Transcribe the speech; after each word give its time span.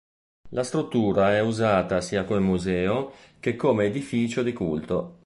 La 0.49 0.63
struttura 0.63 1.35
è 1.35 1.41
usata 1.41 2.01
sia 2.01 2.23
come 2.23 2.39
museo 2.39 3.11
che 3.39 3.55
come 3.55 3.85
edificio 3.85 4.41
di 4.41 4.51
culto. 4.51 5.19